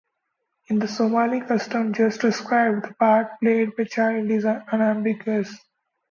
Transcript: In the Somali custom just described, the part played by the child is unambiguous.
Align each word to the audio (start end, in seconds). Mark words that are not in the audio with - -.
In 0.67 0.79
the 0.79 0.87
Somali 0.87 1.41
custom 1.41 1.93
just 1.93 2.21
described, 2.21 2.89
the 2.89 2.95
part 2.95 3.39
played 3.39 3.75
by 3.75 3.83
the 3.83 3.85
child 3.87 4.31
is 4.31 4.45
unambiguous. 4.45 5.55